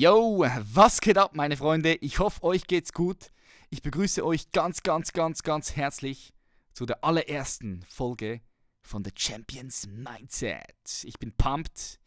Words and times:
Yo, 0.00 0.44
was 0.72 1.00
geht 1.00 1.18
ab, 1.18 1.34
meine 1.34 1.56
Freunde? 1.56 1.96
Ich 1.96 2.20
hoffe, 2.20 2.44
euch 2.44 2.68
geht's 2.68 2.92
gut. 2.92 3.32
Ich 3.68 3.82
begrüße 3.82 4.24
euch 4.24 4.52
ganz, 4.52 4.84
ganz, 4.84 5.12
ganz, 5.12 5.42
ganz 5.42 5.74
herzlich 5.74 6.32
zu 6.72 6.86
der 6.86 7.02
allerersten 7.02 7.84
Folge 7.88 8.40
von 8.80 9.02
The 9.02 9.10
Champions 9.12 9.88
Mindset. 9.88 11.02
Ich 11.02 11.18
bin 11.18 11.32
pumped 11.32 11.98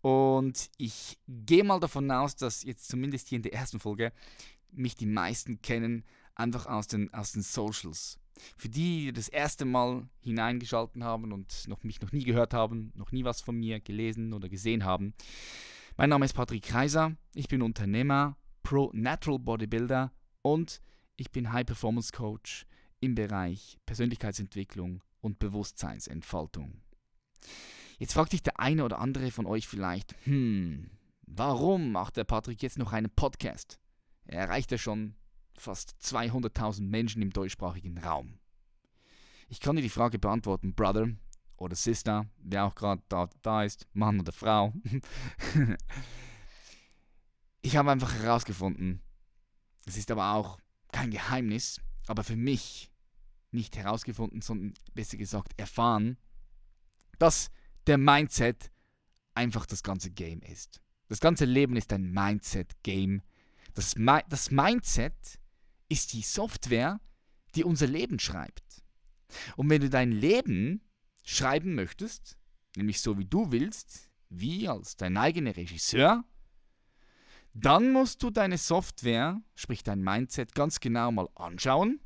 und 0.00 0.68
ich 0.78 1.16
gehe 1.28 1.62
mal 1.62 1.78
davon 1.78 2.10
aus, 2.10 2.34
dass 2.34 2.64
jetzt 2.64 2.88
zumindest 2.88 3.28
hier 3.28 3.36
in 3.36 3.44
der 3.44 3.54
ersten 3.54 3.78
Folge 3.78 4.12
mich 4.72 4.96
die 4.96 5.06
meisten 5.06 5.62
kennen, 5.62 6.02
einfach 6.34 6.66
aus 6.66 6.88
den, 6.88 7.14
aus 7.14 7.30
den 7.30 7.42
Socials. 7.42 8.18
Für 8.56 8.68
die, 8.68 9.04
die 9.04 9.12
das 9.12 9.28
erste 9.28 9.64
Mal 9.64 10.08
hineingeschalten 10.22 11.04
haben 11.04 11.32
und 11.32 11.68
noch, 11.68 11.84
mich 11.84 12.00
noch 12.00 12.10
nie 12.10 12.24
gehört 12.24 12.52
haben, 12.52 12.92
noch 12.96 13.12
nie 13.12 13.22
was 13.22 13.40
von 13.40 13.56
mir 13.56 13.78
gelesen 13.78 14.32
oder 14.32 14.48
gesehen 14.48 14.82
haben. 14.82 15.14
Mein 16.00 16.10
Name 16.10 16.26
ist 16.26 16.34
Patrick 16.34 16.62
Kreiser, 16.62 17.16
ich 17.34 17.48
bin 17.48 17.60
Unternehmer, 17.60 18.36
Pro 18.62 18.92
Natural 18.94 19.40
Bodybuilder 19.40 20.12
und 20.42 20.80
ich 21.16 21.32
bin 21.32 21.52
High 21.52 21.66
Performance 21.66 22.12
Coach 22.12 22.66
im 23.00 23.16
Bereich 23.16 23.78
Persönlichkeitsentwicklung 23.84 25.02
und 25.22 25.40
Bewusstseinsentfaltung. 25.40 26.82
Jetzt 27.98 28.12
fragt 28.12 28.30
sich 28.30 28.44
der 28.44 28.60
eine 28.60 28.84
oder 28.84 29.00
andere 29.00 29.32
von 29.32 29.44
euch 29.44 29.66
vielleicht, 29.66 30.14
hm, 30.24 30.88
warum 31.26 31.90
macht 31.90 32.16
der 32.16 32.22
Patrick 32.22 32.62
jetzt 32.62 32.78
noch 32.78 32.92
einen 32.92 33.10
Podcast? 33.10 33.80
Er 34.24 34.42
erreicht 34.42 34.70
ja 34.70 34.78
schon 34.78 35.16
fast 35.56 35.96
200.000 36.00 36.82
Menschen 36.82 37.22
im 37.22 37.32
deutschsprachigen 37.32 37.98
Raum. 37.98 38.38
Ich 39.48 39.58
kann 39.58 39.74
dir 39.74 39.82
die 39.82 39.88
Frage 39.88 40.20
beantworten, 40.20 40.74
Brother 40.74 41.08
oder 41.58 41.76
Sister, 41.76 42.26
wer 42.38 42.64
auch 42.64 42.74
gerade 42.74 43.02
da, 43.08 43.28
da 43.42 43.64
ist, 43.64 43.86
Mann 43.92 44.20
oder 44.20 44.32
Frau. 44.32 44.72
ich 47.60 47.76
habe 47.76 47.90
einfach 47.90 48.14
herausgefunden, 48.14 49.02
es 49.84 49.96
ist 49.96 50.10
aber 50.10 50.32
auch 50.34 50.58
kein 50.92 51.10
Geheimnis, 51.10 51.80
aber 52.06 52.24
für 52.24 52.36
mich 52.36 52.90
nicht 53.50 53.76
herausgefunden, 53.76 54.40
sondern 54.42 54.74
besser 54.94 55.16
gesagt 55.16 55.58
erfahren, 55.58 56.16
dass 57.18 57.50
der 57.86 57.98
Mindset 57.98 58.70
einfach 59.34 59.66
das 59.66 59.82
ganze 59.82 60.10
Game 60.10 60.40
ist. 60.42 60.80
Das 61.08 61.20
ganze 61.20 61.46
Leben 61.46 61.76
ist 61.76 61.92
ein 61.92 62.12
Mindset-Game. 62.12 63.22
Das, 63.74 63.94
das 64.28 64.50
Mindset 64.50 65.38
ist 65.88 66.12
die 66.12 66.22
Software, 66.22 67.00
die 67.54 67.64
unser 67.64 67.86
Leben 67.86 68.18
schreibt. 68.18 68.82
Und 69.56 69.70
wenn 69.70 69.80
du 69.80 69.88
dein 69.88 70.12
Leben 70.12 70.82
schreiben 71.28 71.74
möchtest, 71.74 72.38
nämlich 72.74 73.02
so 73.02 73.18
wie 73.18 73.26
du 73.26 73.52
willst, 73.52 74.10
wie 74.30 74.66
als 74.66 74.96
dein 74.96 75.18
eigener 75.18 75.54
Regisseur, 75.54 76.24
dann 77.52 77.92
musst 77.92 78.22
du 78.22 78.30
deine 78.30 78.56
Software, 78.56 79.42
sprich 79.54 79.82
dein 79.82 80.02
Mindset, 80.02 80.54
ganz 80.54 80.80
genau 80.80 81.12
mal 81.12 81.28
anschauen, 81.34 82.00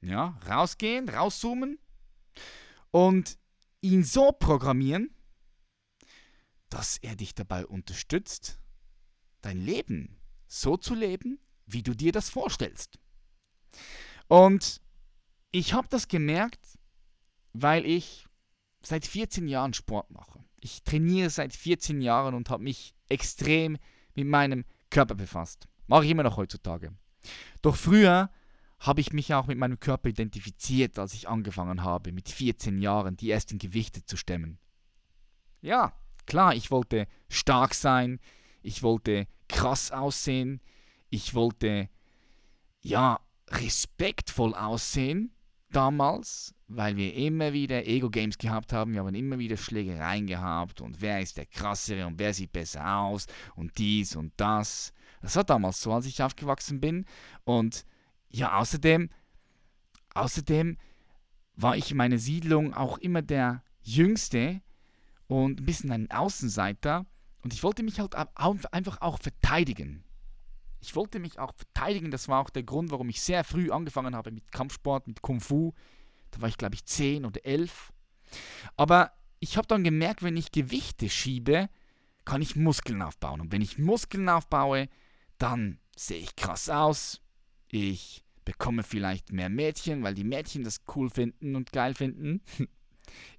ja, 0.00 0.40
rausgehen, 0.48 1.08
rauszoomen 1.08 1.78
und 2.90 3.38
ihn 3.80 4.02
so 4.02 4.32
programmieren, 4.32 5.14
dass 6.68 6.98
er 6.98 7.14
dich 7.14 7.32
dabei 7.32 7.66
unterstützt, 7.66 8.58
dein 9.40 9.58
Leben 9.58 10.20
so 10.48 10.76
zu 10.76 10.96
leben, 10.96 11.38
wie 11.66 11.84
du 11.84 11.94
dir 11.94 12.10
das 12.10 12.28
vorstellst. 12.28 12.98
Und 14.26 14.80
ich 15.52 15.74
habe 15.74 15.86
das 15.88 16.08
gemerkt, 16.08 16.76
weil 17.52 17.86
ich 17.86 18.26
seit 18.86 19.06
14 19.06 19.48
Jahren 19.48 19.74
Sport 19.74 20.10
mache. 20.10 20.44
Ich 20.60 20.82
trainiere 20.82 21.30
seit 21.30 21.52
14 21.52 22.00
Jahren 22.00 22.34
und 22.34 22.50
habe 22.50 22.62
mich 22.62 22.94
extrem 23.08 23.76
mit 24.14 24.26
meinem 24.26 24.64
Körper 24.90 25.14
befasst. 25.14 25.68
Mache 25.86 26.04
ich 26.04 26.10
immer 26.10 26.22
noch 26.22 26.36
heutzutage. 26.36 26.92
Doch 27.62 27.76
früher 27.76 28.30
habe 28.78 29.00
ich 29.00 29.12
mich 29.12 29.32
auch 29.34 29.46
mit 29.46 29.58
meinem 29.58 29.80
Körper 29.80 30.08
identifiziert, 30.08 30.98
als 30.98 31.14
ich 31.14 31.28
angefangen 31.28 31.82
habe, 31.82 32.12
mit 32.12 32.28
14 32.28 32.78
Jahren 32.78 33.16
die 33.16 33.30
ersten 33.30 33.58
Gewichte 33.58 34.04
zu 34.04 34.16
stemmen. 34.16 34.58
Ja, 35.60 35.94
klar, 36.26 36.54
ich 36.54 36.70
wollte 36.70 37.06
stark 37.28 37.74
sein, 37.74 38.20
ich 38.62 38.82
wollte 38.82 39.26
krass 39.48 39.90
aussehen, 39.90 40.60
ich 41.08 41.34
wollte, 41.34 41.88
ja, 42.80 43.20
respektvoll 43.48 44.54
aussehen 44.54 45.32
damals, 45.70 46.53
weil 46.66 46.96
wir 46.96 47.14
immer 47.14 47.52
wieder 47.52 47.86
Ego-Games 47.86 48.38
gehabt 48.38 48.72
haben, 48.72 48.94
wir 48.94 49.00
haben 49.00 49.14
immer 49.14 49.38
wieder 49.38 49.56
Schlägereien 49.56 50.26
gehabt 50.26 50.80
und 50.80 51.00
wer 51.00 51.20
ist 51.20 51.36
der 51.36 51.46
krassere 51.46 52.06
und 52.06 52.18
wer 52.18 52.32
sieht 52.32 52.52
besser 52.52 52.98
aus 52.98 53.26
und 53.54 53.76
dies 53.78 54.16
und 54.16 54.32
das. 54.36 54.92
Das 55.20 55.36
war 55.36 55.44
damals 55.44 55.80
so, 55.80 55.92
als 55.92 56.06
ich 56.06 56.22
aufgewachsen 56.22 56.80
bin 56.80 57.04
und 57.44 57.84
ja, 58.30 58.58
außerdem, 58.58 59.10
außerdem 60.14 60.78
war 61.56 61.76
ich 61.76 61.90
in 61.90 61.96
meiner 61.96 62.18
Siedlung 62.18 62.74
auch 62.74 62.98
immer 62.98 63.22
der 63.22 63.62
Jüngste 63.82 64.60
und 65.26 65.60
ein 65.60 65.66
bisschen 65.66 65.92
ein 65.92 66.10
Außenseiter 66.10 67.06
und 67.42 67.52
ich 67.52 67.62
wollte 67.62 67.82
mich 67.82 68.00
halt 68.00 68.14
einfach 68.14 69.00
auch 69.02 69.18
verteidigen. 69.20 70.02
Ich 70.80 70.96
wollte 70.96 71.18
mich 71.18 71.38
auch 71.38 71.52
verteidigen. 71.54 72.10
Das 72.10 72.28
war 72.28 72.40
auch 72.40 72.50
der 72.50 72.62
Grund, 72.62 72.90
warum 72.90 73.08
ich 73.08 73.20
sehr 73.22 73.44
früh 73.44 73.70
angefangen 73.70 74.14
habe 74.14 74.30
mit 74.32 74.50
Kampfsport, 74.50 75.06
mit 75.06 75.22
Kung 75.22 75.40
Fu. 75.40 75.72
Da 76.34 76.40
war 76.40 76.48
ich, 76.48 76.58
glaube 76.58 76.74
ich, 76.74 76.84
10 76.84 77.24
oder 77.24 77.44
11. 77.44 77.92
Aber 78.76 79.12
ich 79.38 79.56
habe 79.56 79.68
dann 79.68 79.84
gemerkt, 79.84 80.22
wenn 80.22 80.36
ich 80.36 80.52
Gewichte 80.52 81.08
schiebe, 81.08 81.68
kann 82.24 82.42
ich 82.42 82.56
Muskeln 82.56 83.02
aufbauen. 83.02 83.40
Und 83.40 83.52
wenn 83.52 83.62
ich 83.62 83.78
Muskeln 83.78 84.28
aufbaue, 84.28 84.88
dann 85.38 85.78
sehe 85.96 86.18
ich 86.18 86.34
krass 86.34 86.68
aus. 86.68 87.20
Ich 87.68 88.24
bekomme 88.44 88.82
vielleicht 88.82 89.32
mehr 89.32 89.48
Mädchen, 89.48 90.02
weil 90.02 90.14
die 90.14 90.24
Mädchen 90.24 90.64
das 90.64 90.80
cool 90.94 91.08
finden 91.10 91.56
und 91.56 91.72
geil 91.72 91.94
finden. 91.94 92.42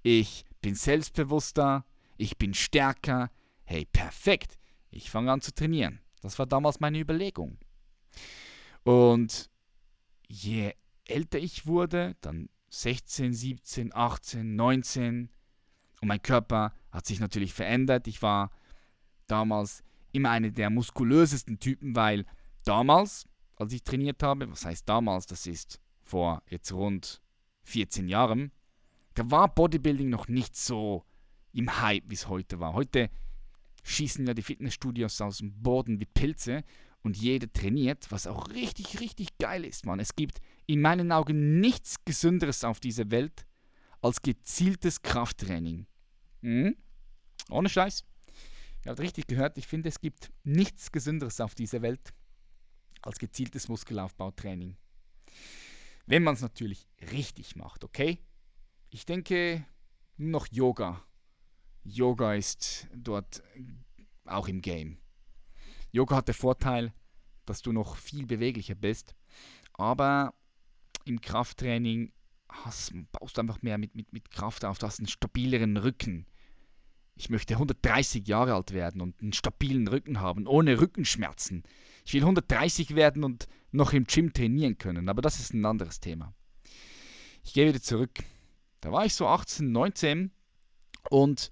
Ich 0.04 0.46
bin 0.62 0.76
selbstbewusster. 0.76 1.86
Ich 2.18 2.38
bin 2.38 2.54
stärker. 2.54 3.32
Hey, 3.64 3.86
perfekt. 3.86 4.60
Ich 4.92 5.10
fange 5.10 5.32
an 5.32 5.42
zu 5.42 5.54
trainieren. 5.54 6.00
Das 6.22 6.38
war 6.38 6.46
damals 6.46 6.80
meine 6.80 7.00
Überlegung. 7.00 7.58
Und 8.84 9.50
je 10.28 10.74
älter 11.06 11.40
ich 11.40 11.66
wurde, 11.66 12.16
dann 12.22 12.48
16, 12.82 13.34
17, 13.34 13.96
18, 13.96 14.56
19, 14.56 15.30
und 16.02 16.08
mein 16.08 16.22
Körper 16.22 16.74
hat 16.92 17.06
sich 17.06 17.20
natürlich 17.20 17.54
verändert. 17.54 18.08
Ich 18.08 18.22
war 18.22 18.52
damals 19.28 19.84
immer 20.12 20.32
einer 20.32 20.52
der 20.52 20.70
muskulösesten 20.70 21.60
Typen, 21.60 21.96
weil 21.96 22.26
damals, 22.66 23.28
als 23.56 23.74
ich 23.74 23.84
trainiert 23.84 24.22
habe, 24.24 24.52
was 24.52 24.66
heißt 24.66 24.88
damals, 24.88 25.26
das 25.26 25.48
ist 25.48 25.80
vor 26.02 26.44
jetzt 26.50 26.72
rund 26.72 27.22
14 27.64 28.08
Jahren, 28.08 28.52
da 29.14 29.32
war 29.32 29.54
Bodybuilding 29.54 30.10
noch 30.10 30.28
nicht 30.28 30.56
so 30.56 31.06
im 31.54 31.82
Hype, 31.82 32.04
wie 32.08 32.16
es 32.16 32.28
heute 32.28 32.60
war. 32.60 32.74
Heute 32.74 33.10
schießen 33.84 34.28
ja 34.28 34.34
die 34.34 34.42
Fitnessstudios 34.42 35.22
aus 35.22 35.38
dem 35.38 35.62
Boden 35.62 36.00
wie 36.00 36.06
Pilze 36.06 36.64
und 37.06 37.16
jeder 37.16 37.52
trainiert, 37.52 38.12
was 38.12 38.28
auch 38.28 38.50
richtig, 38.50 39.00
richtig 39.00 39.38
geil 39.38 39.64
ist, 39.64 39.86
Mann. 39.86 40.00
Es 40.00 40.16
gibt 40.16 40.40
in 40.66 40.82
meinen 40.82 41.12
Augen 41.12 41.60
nichts 41.60 42.04
Gesünderes 42.04 42.64
auf 42.64 42.80
dieser 42.80 43.12
Welt 43.12 43.46
als 44.02 44.22
gezieltes 44.22 45.02
Krafttraining. 45.02 45.88
Mhm. 46.42 46.76
Ohne 47.50 47.70
Scheiß. 47.70 48.04
Ihr 48.84 48.92
habt 48.92 49.00
richtig 49.00 49.28
gehört, 49.28 49.58
ich 49.58 49.68
finde, 49.68 49.90
es 49.90 50.00
gibt 50.00 50.32
nichts 50.44 50.92
Gesünderes 50.92 51.40
auf 51.40 51.56
dieser 51.56 51.82
Welt 51.82 52.14
als 53.02 53.20
gezieltes 53.20 53.68
Muskelaufbautraining. 53.68 54.76
Wenn 56.08 56.24
man 56.24 56.36
es 56.36 56.42
natürlich 56.42 56.88
richtig 57.12 57.56
macht, 57.56 57.84
okay? 57.84 58.20
Ich 58.90 59.06
denke, 59.06 59.66
noch 60.18 60.48
Yoga 60.52 61.04
Yoga 61.86 62.34
ist 62.34 62.88
dort 62.96 63.44
auch 64.26 64.48
im 64.48 64.62
Game. 64.62 64.98
Yoga 65.96 66.18
hat 66.18 66.28
den 66.28 66.36
Vorteil, 66.36 66.94
dass 67.46 67.62
du 67.62 67.72
noch 67.72 67.96
viel 67.96 68.26
beweglicher 68.26 68.76
bist, 68.76 69.16
aber 69.74 70.34
im 71.06 71.22
Krafttraining 71.22 72.12
hast, 72.50 72.92
baust 73.14 73.38
du 73.38 73.42
einfach 73.42 73.62
mehr 73.62 73.78
mit, 73.78 73.96
mit, 73.96 74.12
mit 74.12 74.30
Kraft 74.30 74.66
auf, 74.66 74.78
du 74.78 74.88
hast 74.88 75.00
einen 75.00 75.08
stabileren 75.08 75.78
Rücken. 75.78 76.26
Ich 77.16 77.30
möchte 77.30 77.54
130 77.54 78.28
Jahre 78.28 78.56
alt 78.56 78.74
werden 78.74 79.00
und 79.00 79.22
einen 79.22 79.32
stabilen 79.32 79.88
Rücken 79.88 80.20
haben, 80.20 80.48
ohne 80.48 80.82
Rückenschmerzen. 80.82 81.64
Ich 82.04 82.14
will 82.14 82.24
130 82.24 82.96
werden 82.96 83.24
und 83.24 83.48
noch 83.72 83.94
im 83.94 84.04
Gym 84.04 84.34
trainieren 84.34 84.78
können, 84.78 85.08
aber 85.08 85.22
das 85.22 85.40
ist 85.40 85.54
ein 85.54 85.66
anderes 85.66 86.02
Thema. 86.02 86.34
Ich 87.42 87.54
gehe 87.54 87.70
wieder 87.70 87.82
zurück. 87.82 88.20
Da 88.82 88.92
war 88.92 89.06
ich 89.06 89.14
so 89.14 89.28
18, 89.28 89.72
19 89.72 90.32
und 91.10 91.52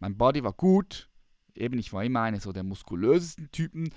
mein 0.00 0.16
Body 0.16 0.42
war 0.42 0.52
gut. 0.52 1.08
Eben, 1.56 1.78
ich 1.78 1.92
war 1.92 2.04
immer 2.04 2.22
einer 2.22 2.40
so 2.40 2.52
der 2.52 2.64
muskulösesten 2.64 3.50
Typen. 3.50 3.90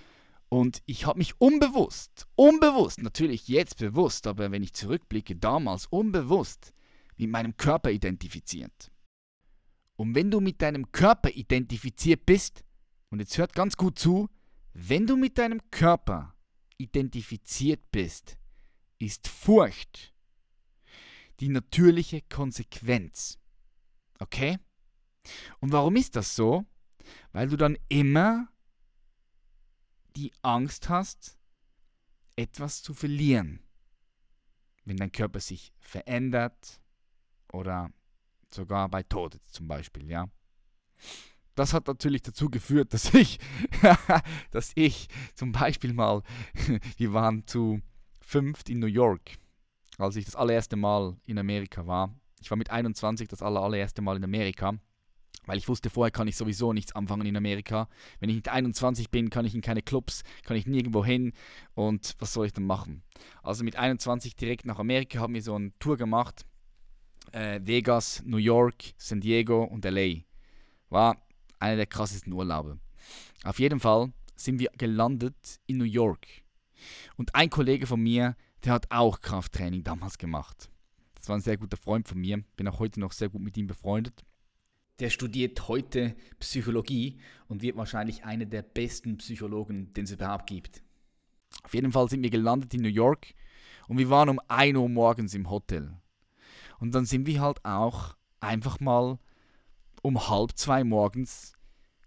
Und 0.49 0.81
ich 0.87 1.05
habe 1.05 1.19
mich 1.19 1.39
unbewusst, 1.39 2.27
unbewusst, 2.35 3.03
natürlich 3.03 3.47
jetzt 3.47 3.77
bewusst, 3.77 4.25
aber 4.25 4.51
wenn 4.51 4.63
ich 4.63 4.73
zurückblicke, 4.73 5.35
damals 5.35 5.85
unbewusst 5.85 6.73
mit 7.17 7.29
meinem 7.29 7.55
Körper 7.55 7.91
identifiziert. 7.91 8.91
Und 9.95 10.15
wenn 10.15 10.31
du 10.31 10.39
mit 10.39 10.61
deinem 10.61 10.91
Körper 10.91 11.29
identifiziert 11.29 12.25
bist, 12.25 12.63
und 13.09 13.19
jetzt 13.19 13.37
hört 13.37 13.53
ganz 13.53 13.77
gut 13.77 13.99
zu, 13.99 14.29
wenn 14.73 15.05
du 15.05 15.17
mit 15.17 15.37
deinem 15.37 15.61
Körper 15.69 16.35
identifiziert 16.77 17.91
bist, 17.91 18.37
ist 18.97 19.27
Furcht 19.27 20.13
die 21.39 21.49
natürliche 21.49 22.21
Konsequenz. 22.21 23.39
Okay? 24.19 24.57
Und 25.59 25.71
warum 25.71 25.95
ist 25.95 26.15
das 26.15 26.35
so? 26.35 26.65
Weil 27.31 27.47
du 27.47 27.57
dann 27.57 27.77
immer 27.87 28.47
die 30.15 30.33
Angst 30.41 30.89
hast, 30.89 31.37
etwas 32.35 32.81
zu 32.81 32.93
verlieren. 32.93 33.61
Wenn 34.85 34.97
dein 34.97 35.11
Körper 35.11 35.39
sich 35.39 35.73
verändert 35.79 36.81
oder 37.51 37.91
sogar 38.49 38.89
bei 38.89 39.03
Tod 39.03 39.39
zum 39.45 39.67
Beispiel, 39.67 40.09
ja. 40.09 40.29
Das 41.55 41.73
hat 41.73 41.87
natürlich 41.87 42.21
dazu 42.21 42.49
geführt, 42.49 42.93
dass 42.93 43.13
ich, 43.13 43.39
dass 44.51 44.71
ich 44.75 45.09
zum 45.35 45.51
Beispiel 45.51 45.93
mal, 45.93 46.23
wir 46.97 47.13
waren 47.13 47.45
zu 47.45 47.81
fünft 48.21 48.69
in 48.69 48.79
New 48.79 48.87
York, 48.87 49.37
als 49.97 50.15
ich 50.15 50.25
das 50.25 50.35
allererste 50.35 50.77
Mal 50.77 51.17
in 51.25 51.37
Amerika 51.37 51.85
war. 51.85 52.15
Ich 52.39 52.49
war 52.49 52.57
mit 52.57 52.69
21 52.69 53.27
das 53.27 53.41
allererste 53.41 54.01
Mal 54.01 54.15
in 54.15 54.23
Amerika, 54.23 54.79
weil 55.49 55.57
ich 55.57 55.67
wusste, 55.67 55.89
vorher 55.89 56.11
kann 56.11 56.27
ich 56.27 56.37
sowieso 56.37 56.73
nichts 56.73 56.95
anfangen 56.95 57.25
in 57.25 57.35
Amerika. 57.35 57.89
Wenn 58.19 58.29
ich 58.29 58.35
nicht 58.35 58.49
21 58.49 59.09
bin, 59.09 59.31
kann 59.31 59.45
ich 59.45 59.55
in 59.55 59.61
keine 59.61 59.81
Clubs, 59.81 60.21
kann 60.43 60.55
ich 60.55 60.67
nirgendwo 60.67 61.03
hin 61.03 61.33
und 61.73 62.15
was 62.19 62.33
soll 62.33 62.45
ich 62.45 62.53
dann 62.53 62.65
machen? 62.65 63.01
Also 63.41 63.63
mit 63.63 63.75
21 63.75 64.35
direkt 64.35 64.67
nach 64.67 64.77
Amerika 64.77 65.17
haben 65.17 65.33
wir 65.33 65.41
so 65.41 65.55
eine 65.55 65.71
Tour 65.79 65.97
gemacht 65.97 66.45
äh, 67.31 67.59
Vegas, 67.63 68.21
New 68.25 68.37
York, 68.37 68.93
San 68.97 69.21
Diego 69.21 69.63
und 69.63 69.85
LA. 69.85 70.21
War 70.89 71.17
einer 71.57 71.77
der 71.77 71.87
krassesten 71.87 72.31
Urlaube. 72.31 72.77
Auf 73.43 73.59
jeden 73.59 73.79
Fall 73.79 74.13
sind 74.35 74.59
wir 74.59 74.69
gelandet 74.77 75.59
in 75.65 75.79
New 75.79 75.83
York. 75.83 76.27
Und 77.17 77.33
ein 77.33 77.49
Kollege 77.49 77.87
von 77.87 77.99
mir, 77.99 78.35
der 78.63 78.73
hat 78.73 78.85
auch 78.91 79.19
Krafttraining 79.19 79.83
damals 79.83 80.19
gemacht. 80.19 80.69
Das 81.15 81.27
war 81.27 81.37
ein 81.37 81.41
sehr 81.41 81.57
guter 81.57 81.75
Freund 81.75 82.07
von 82.07 82.19
mir, 82.19 82.43
bin 82.55 82.67
auch 82.67 82.77
heute 82.77 82.99
noch 82.99 83.13
sehr 83.13 83.29
gut 83.29 83.41
mit 83.41 83.57
ihm 83.57 83.65
befreundet. 83.65 84.23
Der 84.99 85.09
studiert 85.09 85.67
heute 85.67 86.15
Psychologie 86.39 87.19
und 87.47 87.61
wird 87.61 87.77
wahrscheinlich 87.77 88.25
einer 88.25 88.45
der 88.45 88.61
besten 88.61 89.17
Psychologen, 89.17 89.93
den 89.93 90.03
es 90.03 90.11
überhaupt 90.11 90.47
gibt. 90.47 90.83
Auf 91.63 91.73
jeden 91.73 91.91
Fall 91.91 92.09
sind 92.09 92.21
wir 92.21 92.29
gelandet 92.29 92.73
in 92.73 92.81
New 92.81 92.89
York 92.89 93.33
und 93.87 93.97
wir 93.97 94.09
waren 94.09 94.29
um 94.29 94.39
1 94.47 94.77
Uhr 94.77 94.89
morgens 94.89 95.33
im 95.33 95.49
Hotel. 95.49 95.93
Und 96.79 96.93
dann 96.93 97.05
sind 97.05 97.25
wir 97.27 97.41
halt 97.41 97.63
auch 97.63 98.15
einfach 98.39 98.79
mal 98.79 99.19
um 100.01 100.29
halb 100.29 100.57
zwei 100.57 100.83
morgens 100.83 101.53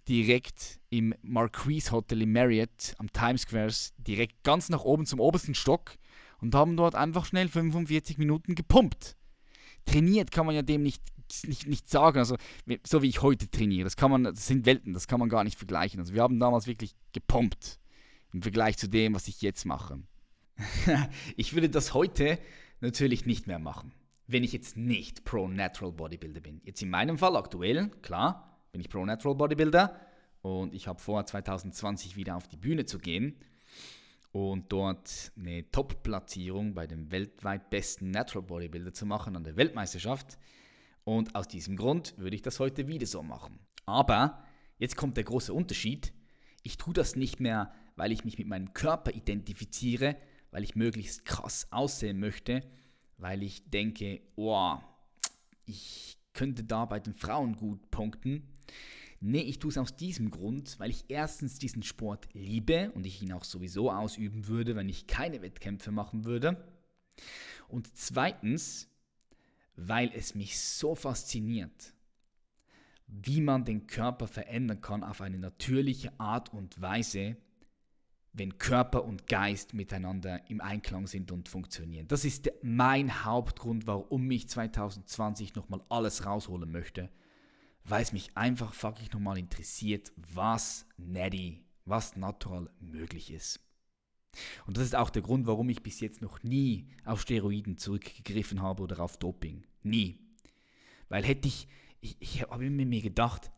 direkt 0.09 0.81
im 0.91 1.15
Marquise 1.23 1.93
Hotel 1.93 2.23
in 2.23 2.33
Marriott 2.33 2.95
am 2.99 3.13
Times 3.13 3.43
Square, 3.43 3.73
direkt 3.99 4.43
ganz 4.43 4.69
nach 4.69 4.85
oben 4.85 5.07
zum 5.07 5.21
obersten 5.21 5.55
Stock 5.55 5.97
und 6.41 6.55
haben 6.55 6.77
dort 6.77 6.95
einfach 6.95 7.25
schnell 7.25 7.49
45 7.49 8.19
Minuten 8.19 8.55
gepumpt. 8.55 9.17
Trainiert 9.85 10.31
kann 10.31 10.47
man 10.47 10.55
ja 10.55 10.63
dem 10.63 10.83
nicht, 10.83 11.03
nicht, 11.45 11.67
nicht 11.67 11.89
sagen, 11.89 12.19
also 12.19 12.37
so 12.85 13.03
wie 13.03 13.09
ich 13.09 13.23
heute 13.23 13.51
trainiere, 13.51 13.85
das, 13.85 13.97
kann 13.97 14.11
man, 14.11 14.25
das 14.25 14.47
sind 14.47 14.67
Welten, 14.67 14.95
das 14.95 15.07
kann 15.09 15.21
man 15.21 15.29
gar 15.29 15.45
nicht 15.45 15.59
vergleichen. 15.59 16.01
Also 16.01 16.15
wir 16.15 16.23
haben 16.23 16.39
damals 16.39 16.67
wirklich 16.67 16.95
gepumpt 17.13 17.79
im 18.33 18.43
Vergleich 18.43 18.79
zu 18.79 18.89
dem, 18.89 19.15
was 19.15 19.29
ich 19.29 19.43
jetzt 19.43 19.65
mache. 19.65 20.03
ich 21.37 21.55
würde 21.55 21.69
das 21.69 21.95
heute 21.95 22.39
natürlich 22.81 23.27
nicht 23.27 23.47
mehr 23.47 23.59
machen 23.59 23.93
wenn 24.27 24.45
ich 24.45 24.53
jetzt 24.53 24.77
nicht 24.77 25.25
Pro-Natural 25.25 25.93
Bodybuilder 25.93 26.41
bin. 26.41 26.61
Jetzt 26.65 26.83
in 26.83 26.91
meinem 26.91 27.19
Fall 27.19 27.37
aktuell, 27.37 27.91
klar, 28.03 28.65
bin 28.73 28.81
ich 28.81 28.89
Pro-Natural 28.89 29.37
Bodybuilder 29.37 30.01
und 30.41 30.75
ich 30.75 30.89
habe 30.89 31.01
vor, 31.01 31.25
2020 31.25 32.17
wieder 32.17 32.37
auf 32.37 32.49
die 32.49 32.57
Bühne 32.57 32.85
zu 32.87 32.99
gehen 32.99 33.37
und 34.33 34.73
dort 34.73 35.33
eine 35.37 35.71
Top-Platzierung 35.71 36.75
bei 36.75 36.87
dem 36.87 37.11
weltweit 37.11 37.71
besten 37.71 38.11
Natural 38.11 38.47
Bodybuilder 38.47 38.93
zu 38.93 39.07
machen 39.07 39.37
an 39.37 39.45
der 39.45 39.57
Weltmeisterschaft. 39.57 40.39
Und 41.05 41.35
aus 41.35 41.49
diesem 41.49 41.77
Grund 41.77 42.17
würde 42.17 42.37
ich 42.37 42.43
das 42.43 42.61
heute 42.61 42.87
wieder 42.87 43.07
so 43.07 43.23
machen. 43.23 43.59
Aber 43.87 44.45
jetzt 44.79 44.97
kommt 44.97 45.17
der 45.17 45.25
große 45.25 45.53
Unterschied. 45.53 46.13
Ich 46.63 46.77
tue 46.77 46.95
das 46.95 47.17
nicht 47.17 47.41
mehr, 47.41 47.73
weil 47.97 48.13
ich 48.13 48.25
mich 48.25 48.39
mit 48.39 48.47
meinem 48.47 48.73
Körper 48.73 49.13
identifiziere, 49.13 50.17
weil 50.51 50.63
ich 50.63 50.77
möglichst 50.77 51.25
krass 51.25 51.67
aussehen 51.71 52.21
möchte, 52.21 52.63
weil 53.19 53.43
ich 53.43 53.69
denke, 53.71 54.21
oh, 54.37 54.77
ich 55.65 56.19
könnte 56.33 56.65
da 56.65 56.85
bei 56.85 57.01
den 57.01 57.15
Frauen 57.15 57.57
gut 57.57 57.91
punkten. 57.91 58.49
Nee, 59.21 59.43
ich 59.43 59.59
tue 59.59 59.71
es 59.71 59.79
aus 59.79 59.97
diesem 59.97 60.31
Grund, 60.31 60.79
weil 60.81 60.91
ich 60.91 61.05
erstens 61.09 61.59
diesen 61.59 61.83
Sport 61.83 62.29
liebe 62.33 62.91
und 62.93 63.07
ich 63.07 63.23
ihn 63.23 63.33
auch 63.33 63.45
sowieso 63.45 63.91
ausüben 63.91 64.49
würde, 64.49 64.75
wenn 64.75 64.89
ich 64.89 65.07
keine 65.07 65.43
Wettkämpfe 65.43 65.93
machen 65.93 66.25
würde. 66.25 66.57
Und 67.69 67.97
zweitens, 67.97 68.89
weil 69.77 70.11
es 70.15 70.35
mich 70.35 70.61
so 70.61 70.95
fasziniert, 70.95 71.95
wie 73.07 73.41
man 73.41 73.65
den 73.65 73.87
Körper 73.87 74.27
verändern 74.27 74.81
kann 74.81 75.05
auf 75.05 75.21
eine 75.21 75.39
natürliche 75.39 76.19
Art 76.19 76.53
und 76.53 76.81
Weise, 76.81 77.37
wenn 78.33 78.57
Körper 78.57 79.05
und 79.05 79.27
Geist 79.27 79.75
miteinander 79.75 80.49
im 80.49 80.63
Einklang 80.63 81.07
sind 81.07 81.31
und 81.31 81.49
funktionieren. 81.49 82.09
Das 82.09 82.25
ist 82.25 82.51
mein 82.63 83.25
Hauptgrund, 83.25 83.87
warum 83.87 84.31
ich 84.31 84.49
2020 84.49 85.55
nochmal 85.55 85.83
alles 85.91 86.25
rausholen 86.25 86.71
möchte, 86.71 87.11
weil 87.85 88.03
es 88.03 88.13
mich 88.13 88.35
einfach 88.37 88.73
fucking 88.73 89.09
nochmal 89.13 89.39
interessiert, 89.39 90.13
was 90.17 90.87
Netty, 90.97 91.63
was 91.85 92.17
natural 92.17 92.71
möglich 92.81 93.31
ist. 93.31 93.61
Und 94.67 94.77
das 94.77 94.85
ist 94.85 94.97
auch 94.97 95.11
der 95.11 95.23
Grund, 95.23 95.47
warum 95.47 95.69
ich 95.69 95.83
bis 95.83 96.01
jetzt 96.01 96.23
noch 96.23 96.43
nie 96.43 96.87
auf 97.05 97.21
Steroiden 97.21 97.77
zurückgegriffen 97.77 98.63
habe 98.63 98.83
oder 98.83 99.01
auf 99.01 99.17
Doping. 99.17 99.65
Nie. 99.83 100.19
Weil 101.09 101.25
hätte 101.25 101.49
ich, 101.49 101.69
ich, 102.01 102.17
ich 102.21 102.43
habe 102.43 102.71
mir 102.71 103.03
gedacht, 103.03 103.51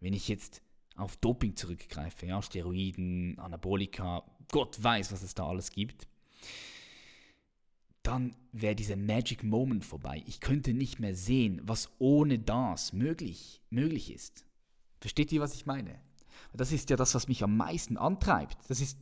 wenn 0.00 0.14
ich 0.14 0.28
jetzt 0.28 0.62
auf 0.96 1.16
Doping 1.16 1.56
zurückgreife, 1.56 2.26
ja, 2.26 2.40
Steroiden, 2.42 3.38
Anabolika, 3.38 4.24
Gott 4.50 4.82
weiß, 4.82 5.12
was 5.12 5.22
es 5.22 5.34
da 5.34 5.46
alles 5.46 5.70
gibt, 5.70 6.06
dann 8.02 8.34
wäre 8.50 8.74
dieser 8.74 8.96
Magic 8.96 9.44
Moment 9.44 9.84
vorbei. 9.84 10.22
Ich 10.26 10.40
könnte 10.40 10.74
nicht 10.74 10.98
mehr 10.98 11.14
sehen, 11.14 11.60
was 11.64 11.90
ohne 11.98 12.38
das 12.38 12.92
möglich, 12.92 13.62
möglich 13.70 14.12
ist. 14.12 14.44
Versteht 15.00 15.32
ihr, 15.32 15.40
was 15.40 15.54
ich 15.54 15.66
meine? 15.66 16.00
Das 16.52 16.72
ist 16.72 16.90
ja 16.90 16.96
das, 16.96 17.14
was 17.14 17.28
mich 17.28 17.42
am 17.42 17.56
meisten 17.56 17.96
antreibt. 17.96 18.58
Das 18.68 18.80
ist, 18.80 18.98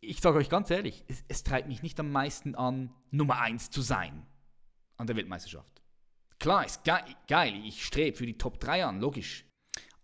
ich 0.00 0.20
sage 0.20 0.38
euch 0.38 0.48
ganz 0.48 0.70
ehrlich, 0.70 1.04
es, 1.08 1.24
es 1.28 1.42
treibt 1.42 1.68
mich 1.68 1.82
nicht 1.82 1.98
am 2.00 2.10
meisten 2.10 2.54
an, 2.54 2.92
Nummer 3.10 3.40
1 3.40 3.70
zu 3.70 3.82
sein 3.82 4.26
an 4.96 5.06
der 5.06 5.16
Weltmeisterschaft. 5.16 5.82
Klar, 6.38 6.64
ist 6.64 6.84
ge 6.84 6.94
geil, 7.26 7.54
ich 7.64 7.84
strebe 7.84 8.16
für 8.16 8.26
die 8.26 8.38
Top 8.38 8.60
3 8.60 8.86
an, 8.86 9.00
logisch. 9.00 9.44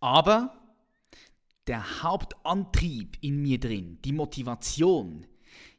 Aber 0.00 0.54
der 1.66 2.02
Hauptantrieb 2.02 3.16
in 3.22 3.42
mir 3.42 3.58
drin, 3.58 3.98
die 4.04 4.12
Motivation. 4.12 5.26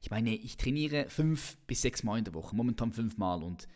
Ich 0.02 0.10
meine, 0.10 0.36
ich 0.36 0.58
trainiere 0.58 1.10
fünf 1.10 1.58
bis 1.68 1.82
sechs 1.82 2.04
Mal 2.04 2.18
in 2.18 2.26
der 2.26 2.34
Woche, 2.34 2.56
momentan 2.56 2.92
fünf 2.92 3.18
Mal 3.18 3.44
und 3.44 3.68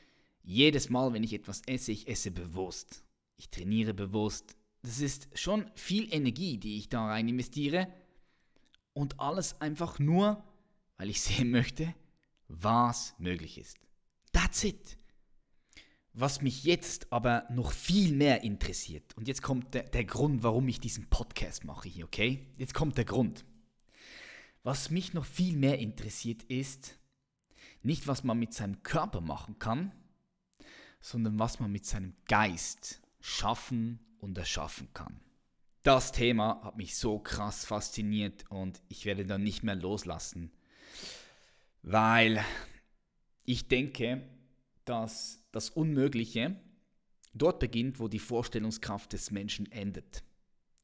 jedes 0.43 0.89
Mal, 0.89 1.13
wenn 1.13 1.24
ich 1.24 1.33
etwas 1.33 1.62
esse, 1.67 1.91
ich 1.91 2.07
esse 2.07 2.31
bewusst. 2.31 3.03
Ich 3.38 3.50
trainiere 3.50 3.93
bewusst. 3.93 4.55
Das 4.81 5.00
ist 5.00 5.29
schon 5.38 5.69
viel 5.75 6.12
Energie, 6.13 6.57
die 6.57 6.77
ich 6.77 6.89
da 6.89 7.05
rein 7.05 7.27
investiere 7.27 7.88
und 8.93 9.19
alles 9.19 9.60
einfach 9.62 10.00
nur, 10.00 10.43
weil 10.98 11.10
ich 11.10 11.21
sehen 11.21 11.51
möchte, 11.51 11.93
was 12.48 13.15
möglich 13.17 13.57
ist. 13.57 13.77
That's 14.31 14.63
it. 14.63 14.98
Was 16.13 16.41
mich 16.41 16.65
jetzt 16.65 17.12
aber 17.13 17.45
noch 17.50 17.71
viel 17.71 18.13
mehr 18.13 18.43
interessiert, 18.43 19.15
und 19.15 19.29
jetzt 19.29 19.41
kommt 19.41 19.74
der, 19.74 19.83
der, 19.83 20.03
Grund, 20.03 20.43
warum 20.43 20.67
ich 20.67 20.81
diesen 20.81 21.10
Podcast 21.10 21.63
mache 21.63 21.88
hier, 21.88 22.03
okay? 22.03 22.48
Jetzt 22.57 22.74
kommt 22.74 22.98
der 22.98 23.05
Grund. 23.05 23.45
Was 24.63 24.89
mich 24.89 25.13
noch 25.13 25.25
viel 25.25 25.55
mehr 25.55 25.79
interessiert 25.79 26.43
ist, 26.43 26.98
nicht 27.81 28.07
was 28.07 28.25
man 28.25 28.38
mit 28.38 28.53
seinem 28.53 28.83
Körper 28.83 29.21
machen 29.21 29.57
kann, 29.57 29.93
sondern 31.00 31.39
was 31.39 31.60
man 31.60 31.71
mit 31.71 31.86
seinem 31.86 32.13
Geist 32.27 33.01
schaffen 33.21 34.00
und 34.19 34.38
erschaffen 34.38 34.89
kann. 34.93 35.21
Das 35.83 36.11
Thema 36.11 36.61
hat 36.63 36.77
mich 36.77 36.95
so 36.95 37.17
krass 37.17 37.65
fasziniert 37.65 38.45
und 38.50 38.81
ich 38.88 39.05
werde 39.05 39.25
dann 39.25 39.41
nicht 39.41 39.63
mehr 39.63 39.75
loslassen, 39.75 40.51
weil 41.81 42.45
ich 43.45 43.67
denke, 43.67 44.21
dass 44.85 45.43
das 45.51 45.71
Unmögliche 45.71 46.55
dort 47.33 47.59
beginnt, 47.59 48.00
wo 48.00 48.07
die 48.07 48.19
Vorstellungskraft 48.19 49.13
des 49.13 49.31
Menschen 49.31 49.71
endet. 49.71 50.23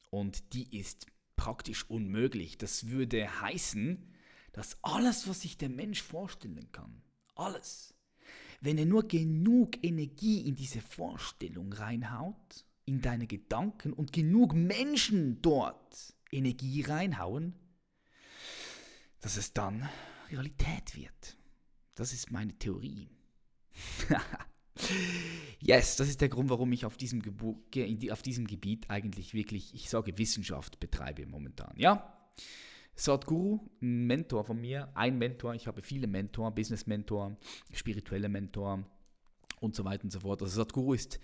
Und 0.09 0.53
die 0.53 0.75
ist 0.75 1.05
praktisch 1.35 1.87
unmöglich. 1.89 2.57
Das 2.57 2.87
würde 2.87 3.41
heißen, 3.41 4.03
dass 4.51 4.83
alles, 4.83 5.27
was 5.27 5.41
sich 5.41 5.57
der 5.57 5.69
Mensch 5.69 6.01
vorstellen 6.01 6.71
kann, 6.71 7.03
alles, 7.35 7.93
wenn 8.61 8.79
er 8.79 8.87
nur 8.87 9.07
genug 9.07 9.83
Energie 9.83 10.47
in 10.47 10.55
diese 10.55 10.81
Vorstellung 10.81 11.71
reinhaut, 11.71 12.65
in 12.87 13.01
deine 13.01 13.27
Gedanken 13.27 13.93
und 13.93 14.13
genug 14.13 14.53
Menschen 14.53 15.41
dort 15.41 16.15
Energie 16.31 16.81
reinhauen, 16.81 17.53
dass 19.19 19.35
es 19.37 19.53
dann 19.53 19.87
Realität 20.31 20.95
wird. 20.95 21.37
Das 21.95 22.13
ist 22.13 22.31
meine 22.31 22.57
Theorie. 22.57 23.09
yes, 25.59 25.97
das 25.97 26.07
ist 26.07 26.21
der 26.21 26.29
Grund, 26.29 26.49
warum 26.49 26.71
ich 26.71 26.85
auf 26.85 26.95
diesem, 26.95 27.21
Gebu 27.21 27.57
auf 28.11 28.21
diesem 28.21 28.47
Gebiet 28.47 28.89
eigentlich 28.89 29.33
wirklich, 29.33 29.73
ich 29.75 29.89
sage 29.89 30.17
Wissenschaft 30.17 30.79
betreibe 30.79 31.25
momentan. 31.25 31.73
Ja, 31.75 32.29
Sadhguru, 32.95 33.69
ein 33.81 34.07
Mentor 34.07 34.45
von 34.45 34.59
mir, 34.61 34.89
ein 34.95 35.17
Mentor, 35.17 35.55
ich 35.55 35.67
habe 35.67 35.81
viele 35.81 36.07
Mentor, 36.07 36.51
Business-Mentor, 36.51 37.37
spirituelle 37.73 38.29
Mentor 38.29 38.85
und 39.59 39.75
so 39.75 39.83
weiter 39.83 40.05
und 40.05 40.11
so 40.11 40.21
fort. 40.21 40.41
Also 40.41 40.55
Sadhguru 40.55 40.93
ist 40.93 41.19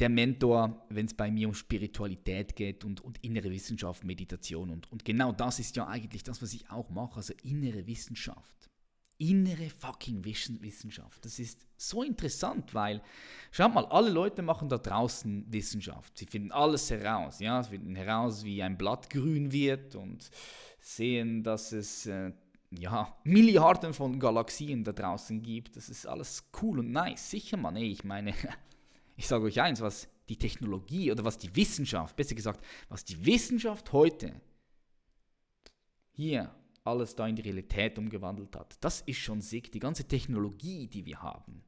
der 0.00 0.08
Mentor, 0.08 0.86
wenn 0.90 1.06
es 1.06 1.14
bei 1.14 1.30
mir 1.30 1.48
um 1.48 1.54
Spiritualität 1.54 2.54
geht 2.54 2.84
und, 2.84 3.00
und 3.00 3.18
innere 3.24 3.50
Wissenschaft, 3.50 4.04
Meditation. 4.04 4.70
Und, 4.70 4.90
und 4.92 5.04
genau 5.04 5.32
das 5.32 5.58
ist 5.58 5.76
ja 5.76 5.86
eigentlich 5.86 6.22
das, 6.22 6.40
was 6.40 6.52
ich 6.52 6.70
auch 6.70 6.88
mache, 6.90 7.16
also 7.16 7.34
innere 7.42 7.86
Wissenschaft. 7.86 8.70
Innere 9.20 9.68
fucking 9.68 10.24
Wissenschaft. 10.24 11.24
Das 11.24 11.40
ist 11.40 11.66
so 11.76 12.04
interessant, 12.04 12.72
weil, 12.72 13.02
schaut 13.50 13.74
mal, 13.74 13.86
alle 13.86 14.10
Leute 14.10 14.42
machen 14.42 14.68
da 14.68 14.78
draußen 14.78 15.52
Wissenschaft. 15.52 16.16
Sie 16.16 16.26
finden 16.26 16.52
alles 16.52 16.88
heraus. 16.90 17.40
Ja? 17.40 17.60
Sie 17.64 17.70
finden 17.70 17.96
heraus, 17.96 18.44
wie 18.44 18.62
ein 18.62 18.78
Blatt 18.78 19.10
grün 19.10 19.50
wird 19.50 19.96
und 19.96 20.30
sehen, 20.78 21.42
dass 21.42 21.72
es 21.72 22.06
äh, 22.06 22.30
ja, 22.70 23.16
Milliarden 23.24 23.92
von 23.92 24.20
Galaxien 24.20 24.84
da 24.84 24.92
draußen 24.92 25.42
gibt. 25.42 25.76
Das 25.76 25.88
ist 25.88 26.06
alles 26.06 26.48
cool 26.62 26.78
und 26.78 26.92
nice. 26.92 27.30
Sicher, 27.30 27.56
man. 27.56 27.74
Ey, 27.74 27.90
ich 27.90 28.04
meine, 28.04 28.34
ich 29.18 29.26
sage 29.26 29.44
euch 29.46 29.60
eins, 29.60 29.80
was 29.80 30.08
die 30.28 30.38
Technologie 30.38 31.10
oder 31.10 31.24
was 31.24 31.38
die 31.38 31.54
Wissenschaft, 31.56 32.14
besser 32.14 32.36
gesagt, 32.36 32.64
was 32.88 33.04
die 33.04 33.26
Wissenschaft 33.26 33.92
heute 33.92 34.40
hier 36.12 36.54
alles 36.84 37.16
da 37.16 37.26
in 37.26 37.34
die 37.34 37.42
Realität 37.42 37.98
umgewandelt 37.98 38.54
hat. 38.54 38.76
Das 38.80 39.00
ist 39.00 39.18
schon 39.18 39.40
sick. 39.40 39.72
Die 39.72 39.80
ganze 39.80 40.04
Technologie, 40.04 40.86
die 40.86 41.04
wir 41.04 41.20
haben. 41.20 41.64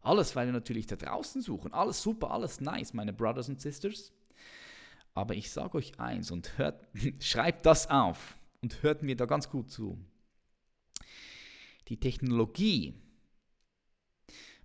Alles, 0.00 0.34
weil 0.34 0.46
wir 0.46 0.54
natürlich 0.54 0.86
da 0.86 0.96
draußen 0.96 1.42
suchen. 1.42 1.74
Alles 1.74 2.00
super, 2.00 2.30
alles 2.30 2.62
nice, 2.62 2.94
meine 2.94 3.12
Brothers 3.12 3.50
und 3.50 3.60
Sisters. 3.60 4.14
Aber 5.12 5.34
ich 5.34 5.50
sage 5.50 5.76
euch 5.76 6.00
eins 6.00 6.30
und 6.30 6.56
hört, 6.56 6.88
schreibt 7.20 7.66
das 7.66 7.90
auf 7.90 8.38
und 8.62 8.82
hört 8.82 9.02
mir 9.02 9.16
da 9.16 9.26
ganz 9.26 9.50
gut 9.50 9.70
zu. 9.70 9.98
Die 11.88 12.00
Technologie 12.00 12.94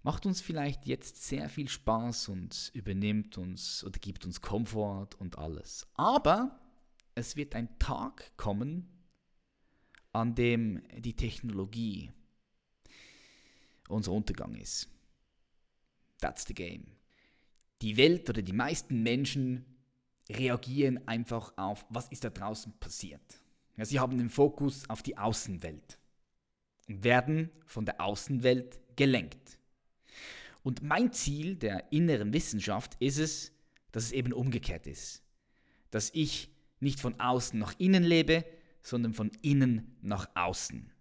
macht 0.04 0.26
uns 0.26 0.42
vielleicht 0.42 0.86
jetzt 0.86 1.24
sehr 1.24 1.50
viel 1.50 1.70
Spaß 1.70 2.30
und 2.30 2.72
übernimmt 2.74 3.38
uns 3.38 3.84
oder 3.84 4.00
gibt 4.00 4.26
uns 4.26 4.42
Komfort 4.42 5.10
und 5.20 5.38
alles. 5.38 5.88
Aber 5.94 6.60
es 7.16 7.36
wird 7.36 7.56
ein 7.56 7.78
Tag 7.78 8.36
kommen, 8.38 8.90
an 10.14 10.36
dem 10.36 10.82
die 10.98 11.16
Technologie 11.16 12.12
unser 13.88 14.12
Untergang 14.12 14.56
ist. 14.56 14.90
That's 16.20 16.46
the 16.46 16.54
game. 16.54 16.86
Die 17.82 17.98
Welt 17.98 18.30
oder 18.30 18.42
die 18.42 18.54
meisten 18.54 19.04
Menschen 19.04 19.66
reagieren 20.30 21.08
einfach 21.08 21.54
auf, 21.58 21.86
was 21.90 22.08
ist 22.10 22.24
da 22.24 22.30
draußen 22.30 22.74
passiert. 22.80 23.40
Ja, 23.78 23.86
sie 23.86 24.00
haben 24.00 24.18
den 24.18 24.30
Fokus 24.30 24.90
auf 24.90 25.02
die 25.02 25.18
Außenwelt 25.18 25.98
und 26.88 27.04
werden 27.04 27.50
von 27.66 27.86
der 27.86 28.02
Außenwelt 28.02 28.80
gelenkt. 28.96 29.58
Und 30.64 30.84
mein 30.84 31.12
Ziel 31.12 31.56
der 31.56 31.92
inneren 31.92 32.34
Wissenschaft 32.34 32.96
ist 33.00 33.18
es, 33.18 33.52
dass 33.92 34.06
es 34.06 34.12
eben 34.12 34.34
umgekehrt 34.34 34.88
ist. 34.88 35.24
Dass 35.90 36.12
ich 36.14 36.50
nicht 36.80 37.00
von 37.00 37.20
außen 37.20 37.60
nach 37.60 37.74
innen 37.78 38.04
lebe, 38.04 38.46
sondern 38.82 39.14
von 39.14 39.32
innen 39.42 39.96
nach 40.02 40.30
außen. 40.36 40.92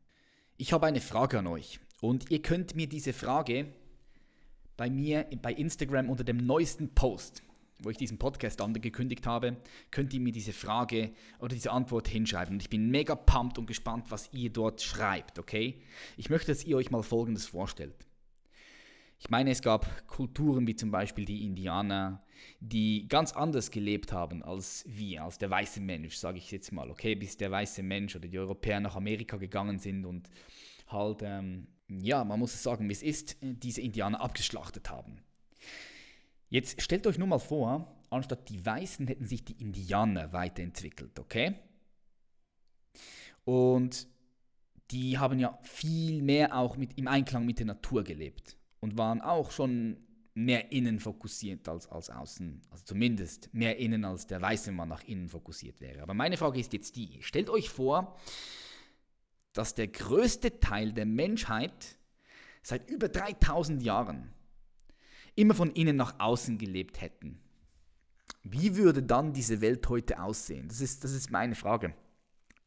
Ich 0.57 0.73
habe 0.73 0.87
eine 0.87 1.01
Frage 1.01 1.39
an 1.39 1.47
euch 1.47 1.81
und 2.01 2.31
ihr 2.31 2.43
könnt 2.43 2.75
mir 2.75 2.87
diese 2.87 3.13
Frage 3.13 3.73
bei 4.77 4.91
mir 4.91 5.27
bei 5.43 5.53
Instagram 5.53 6.09
unter 6.09 6.25
dem 6.25 6.39
neuesten 6.39 6.95
Post, 6.95 7.43
wo 7.83 7.91
ich 7.91 7.97
diesen 7.97 8.19
Podcast 8.19 8.61
angekündigt 8.61 9.27
habe, 9.27 9.57
könnt 9.91 10.13
ihr 10.13 10.21
mir 10.21 10.33
diese 10.33 10.53
Frage 10.53 11.13
oder 11.39 11.55
diese 11.55 11.71
Antwort 11.71 12.09
hinschreiben. 12.09 12.55
Und 12.55 12.63
ich 12.63 12.71
bin 12.71 12.91
mega 12.91 13.15
pumped 13.15 13.59
und 13.59 13.67
gespannt, 13.67 14.11
was 14.11 14.31
ihr 14.33 14.51
dort 14.51 14.83
schreibt, 14.83 15.39
okay? 15.39 15.81
Ich 16.17 16.31
möchte, 16.31 16.53
dass 16.53 16.65
ihr 16.65 16.77
euch 16.77 16.91
mal 16.91 17.03
Folgendes 17.03 17.47
vorstellt. 17.47 18.07
Ich 19.23 19.29
meine, 19.29 19.51
es 19.51 19.61
gab 19.61 20.07
Kulturen 20.07 20.67
wie 20.67 20.75
zum 20.75 20.91
Beispiel 20.91 21.27
die 21.27 21.45
Indianer, 21.45 22.25
die 22.59 23.07
ganz 23.07 23.33
anders 23.33 23.71
gelebt 23.71 24.15
haben 24.15 24.43
als 24.43 24.83
wir, 24.89 25.25
als 25.25 25.37
der 25.37 25.51
weiße 25.51 25.83
Mensch, 25.83 26.17
sage 26.17 26.39
ich 26.39 26.51
jetzt 26.51 26.73
mal, 26.73 26.91
okay, 26.91 27.15
bis 27.15 27.37
der 27.37 27.51
weiße 27.51 27.83
Mensch 27.83 28.17
oder 28.17 28.29
die 28.29 28.39
Europäer 28.39 28.81
nach 28.81 28.97
Amerika 28.97 29.37
gegangen 29.37 29.79
sind 29.79 30.07
und 30.07 30.31
halt, 30.87 31.21
ähm, 31.23 31.69
ja, 31.89 32.25
man 32.25 32.41
muss 32.41 32.55
es 32.55 32.63
sagen, 32.63 32.89
wie 32.89 32.93
es 32.95 33.03
ist, 33.03 33.37
diese 33.43 33.83
Indianer 33.83 34.23
abgeschlachtet 34.23 34.89
haben. 34.89 35.21
Jetzt 36.49 36.81
stellt 36.81 37.07
euch 37.07 37.19
nur 37.19 37.29
mal 37.29 37.39
vor, 37.39 37.95
anstatt 38.09 38.49
die 38.49 38.65
Weißen 38.65 39.07
hätten 39.07 39.27
sich 39.27 39.45
die 39.45 39.61
Indianer 39.61 40.33
weiterentwickelt, 40.33 41.19
okay? 41.19 41.57
Und 43.45 44.09
die 44.91 45.19
haben 45.19 45.39
ja 45.39 45.59
viel 45.63 46.23
mehr 46.23 46.57
auch 46.57 46.79
mit, 46.79 46.97
im 46.97 47.07
Einklang 47.07 47.45
mit 47.45 47.59
der 47.59 47.67
Natur 47.67 48.03
gelebt 48.03 48.57
und 48.81 48.99
waren 48.99 49.21
auch 49.21 49.51
schon 49.51 49.97
mehr 50.35 50.73
innen 50.73 51.01
fokussiert 51.01 51.69
als, 51.69 51.87
als 51.89 52.11
außen. 52.11 52.63
Also 52.71 52.85
zumindest 52.85 53.53
mehr 53.53 53.79
innen 53.79 54.05
als 54.05 54.27
der 54.27 54.41
weiße 54.41 54.73
Mann 54.73 54.89
nach 54.89 55.03
innen 55.05 55.29
fokussiert 55.29 55.81
wäre. 55.81 56.03
Aber 56.03 56.15
meine 56.15 56.37
Frage 56.37 56.61
ist 56.61 56.73
jetzt 56.73 56.97
die, 56.97 57.19
stellt 57.23 57.51
euch 57.51 57.69
vor, 57.69 58.17
dass 59.53 59.75
der 59.75 59.89
größte 59.89 60.61
Teil 60.61 60.93
der 60.93 61.07
Menschheit 61.07 61.99
seit 62.63 62.89
über 62.91 63.09
3000 63.09 63.83
Jahren 63.83 64.33
immer 65.35 65.55
von 65.55 65.71
innen 65.73 65.97
nach 65.97 66.19
außen 66.19 66.59
gelebt 66.59 67.01
hätten. 67.01 67.41
Wie 68.43 68.77
würde 68.77 69.03
dann 69.03 69.33
diese 69.33 69.61
Welt 69.61 69.89
heute 69.89 70.23
aussehen? 70.23 70.69
Das 70.69 70.81
ist, 70.81 71.05
das 71.05 71.13
ist 71.13 71.31
meine 71.31 71.55
Frage. 71.55 71.95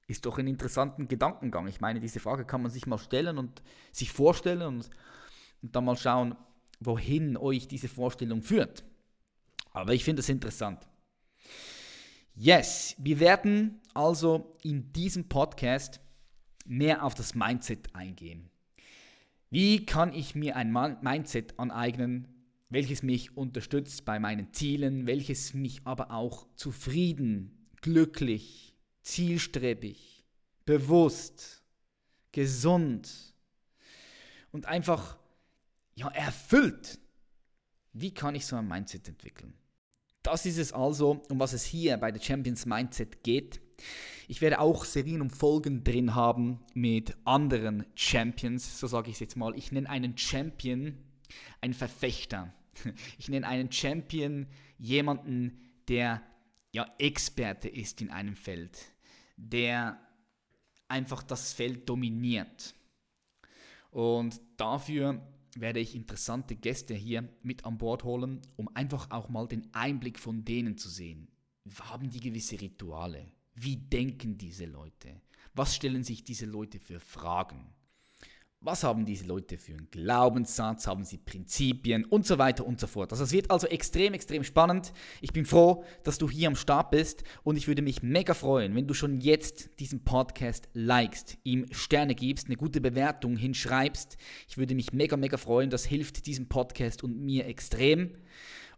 Ist 0.08 0.26
doch 0.26 0.38
ein 0.38 0.48
interessanter 0.48 1.06
Gedankengang. 1.06 1.68
Ich 1.68 1.82
meine, 1.82 2.00
diese 2.00 2.20
Frage 2.20 2.46
kann 2.46 2.62
man 2.62 2.72
sich 2.72 2.86
mal 2.86 2.98
stellen 2.98 3.38
und 3.38 3.64
sich 3.92 4.12
vorstellen 4.12 4.62
und 4.62 4.90
und 5.64 5.76
dann 5.76 5.86
mal 5.86 5.98
schauen, 5.98 6.36
wohin 6.80 7.38
euch 7.38 7.68
diese 7.68 7.88
Vorstellung 7.88 8.44
führt. 8.44 8.84
Aber 9.72 9.94
ich 9.94 10.04
finde 10.04 10.20
es 10.20 10.30
interessant. 10.30 10.88
Yes, 12.36 12.96
wir 13.00 13.20
werden 13.20 13.80
also 13.94 14.56
in 14.62 14.92
diesem 14.94 15.30
Podcast 15.30 16.00
mehr 16.66 17.04
auf 17.04 17.16
das 17.16 17.34
Mindset 17.34 17.96
eingehen. 17.96 18.50
Wie 19.50 19.86
kann 19.86 20.14
ich 20.14 20.36
mir 20.36 20.56
ein 20.56 20.72
Mindset 21.02 21.60
aneignen, 21.60 22.28
welches 22.70 23.04
mich 23.04 23.38
unterstützt 23.38 24.04
bei 24.04 24.20
meinen 24.20 24.52
Zielen, 24.52 25.06
welches 25.06 25.54
mich 25.54 25.82
aber 25.86 26.10
auch 26.12 26.48
zufrieden, 26.56 27.70
glücklich, 27.82 28.76
zielstrebig, 29.04 30.26
bewusst, 30.66 31.64
gesund 32.32 33.36
und 34.52 34.66
einfach 34.66 35.18
ja, 35.96 36.10
erfüllt. 36.10 37.00
Wie 37.94 38.14
kann 38.14 38.36
ich 38.36 38.46
so 38.46 38.56
ein 38.56 38.68
Mindset 38.68 39.08
entwickeln? 39.08 39.54
Das 40.24 40.46
ist 40.46 40.58
es 40.58 40.72
also, 40.74 41.24
um 41.30 41.40
was 41.40 41.54
es 41.54 41.66
hier 41.66 41.98
bei 41.98 42.12
der 42.12 42.22
Champions 42.22 42.66
Mindset 42.66 43.24
geht. 43.24 43.62
Ich 44.28 44.42
werde 44.42 44.60
auch 44.60 44.86
Serien 44.86 45.22
und 45.22 45.32
Folgen 45.32 45.84
drin 45.84 46.16
haben 46.16 46.60
mit 46.74 47.16
anderen 47.26 47.86
Champions, 47.96 48.80
so 48.80 48.88
sage 48.88 49.10
ich 49.10 49.18
es 49.18 49.20
jetzt 49.20 49.36
mal. 49.36 49.56
Ich 49.58 49.72
nenne 49.72 49.90
einen 49.90 50.18
Champion 50.18 50.98
einen 51.62 51.74
Verfechter. 51.74 52.54
Ich 53.18 53.30
nenne 53.30 53.48
einen 53.48 53.72
Champion 53.72 54.48
jemanden, 54.78 55.60
der 55.88 56.24
ja 56.72 56.92
Experte 56.98 57.70
ist 57.70 58.02
in 58.02 58.10
einem 58.10 58.36
Feld, 58.36 58.80
der 59.38 60.00
einfach 60.88 61.22
das 61.24 61.54
Feld 61.54 61.88
dominiert. 61.88 62.74
Und 63.92 64.42
dafür 64.58 65.22
werde 65.60 65.80
ich 65.80 65.96
interessante 65.96 66.56
Gäste 66.56 66.94
hier 66.94 67.30
mit 67.42 67.66
an 67.66 67.78
Bord 67.78 68.04
holen, 68.04 68.42
um 68.56 68.70
einfach 68.76 69.12
auch 69.12 69.30
mal 69.30 69.48
den 69.48 69.74
Einblick 69.74 70.20
von 70.20 70.44
denen 70.46 70.78
zu 70.78 70.90
sehen. 70.90 71.28
Haben 71.82 72.10
die 72.10 72.20
gewisse 72.20 72.60
Rituale? 72.60 73.32
Wie 73.56 73.78
denken 73.78 74.38
diese 74.38 74.66
Leute? 74.66 75.22
Was 75.54 75.76
stellen 75.76 76.04
sich 76.04 76.24
diese 76.24 76.46
Leute 76.46 76.80
für 76.80 77.00
Fragen? 77.00 77.74
Was 78.66 78.86
haben 78.86 79.04
diese 79.04 79.26
Leute 79.26 79.58
für 79.58 79.74
einen 79.74 79.90
Glaubenssatz? 79.92 80.88
Haben 80.88 81.04
sie 81.04 81.18
Prinzipien 81.18 82.06
und 82.06 82.26
so 82.26 82.38
weiter 82.38 82.66
und 82.66 82.80
so 82.80 82.88
fort? 82.88 83.12
Also 83.12 83.26
es 83.26 83.34
wird 83.34 83.52
also 83.52 83.68
extrem, 83.68 84.14
extrem 84.14 84.46
spannend. 84.46 84.94
Ich 85.20 85.34
bin 85.34 85.44
froh, 85.44 85.84
dass 86.06 86.18
du 86.18 86.30
hier 86.30 86.48
am 86.48 86.56
Start 86.56 86.90
bist 86.90 87.26
und 87.44 87.58
ich 87.58 87.68
würde 87.68 87.82
mich 87.82 88.04
mega 88.04 88.34
freuen, 88.34 88.74
wenn 88.74 88.88
du 88.88 88.94
schon 88.94 89.20
jetzt 89.20 89.82
diesen 89.82 90.06
Podcast 90.06 90.70
likest, 90.72 91.38
ihm 91.44 91.66
Sterne 91.74 92.16
gibst, 92.16 92.48
eine 92.48 92.56
gute 92.56 92.80
Bewertung 92.80 93.36
hinschreibst. 93.36 94.16
Ich 94.48 94.58
würde 94.58 94.76
mich 94.76 94.94
mega, 94.94 95.18
mega 95.18 95.36
freuen. 95.36 95.70
Das 95.70 95.84
hilft 95.84 96.26
diesem 96.26 96.48
Podcast 96.48 97.04
und 97.04 97.20
mir 97.20 97.46
extrem. 97.48 98.12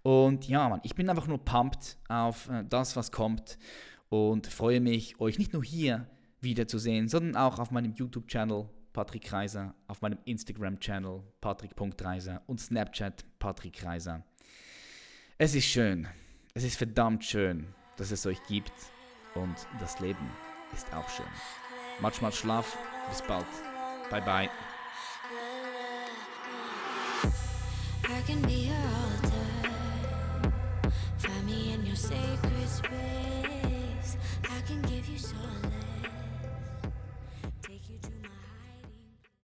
Und 0.02 0.48
ja, 0.48 0.68
Mann, 0.68 0.82
ich 0.82 0.96
bin 0.96 1.08
einfach 1.12 1.28
nur 1.28 1.46
pumped 1.46 2.00
auf 2.10 2.50
äh, 2.50 2.64
das, 2.68 2.96
was 2.96 3.12
kommt 3.12 3.60
und 4.10 4.48
freue 4.48 4.82
mich, 4.82 5.20
euch 5.20 5.38
nicht 5.38 5.54
nur 5.54 5.64
hier 5.64 6.08
wiederzusehen, 6.42 7.08
sondern 7.08 7.36
auch 7.36 7.60
auf 7.60 7.70
meinem 7.70 7.94
YouTube-Channel 7.94 8.68
Patrick 8.96 9.24
Kreiser, 9.24 9.76
auf 9.90 10.02
meinem 10.02 10.20
Instagram-Channel 10.24 11.22
patrick.reiser 11.42 12.42
und 12.48 12.62
Snapchat 12.62 13.26
Patrick 13.40 13.74
Kreiser. 13.74 14.24
Es 15.38 15.54
ist 15.54 15.66
schön, 15.66 16.08
es 16.54 16.64
ist 16.64 16.78
verdammt 16.78 17.26
schön, 17.26 17.68
dass 17.98 18.12
es 18.12 18.26
euch 18.26 18.42
gibt 18.48 18.72
und 19.34 19.54
das 19.82 20.00
Leben 20.00 20.32
ist 20.72 20.94
auch 20.94 21.10
schön. 21.10 21.26
Matsch, 22.00 22.22
matsch, 22.22 22.38
schlaf, 22.38 22.78
bis 23.10 23.22
bald. 23.22 23.46
Bye, 24.10 24.22
bye. 24.22 24.50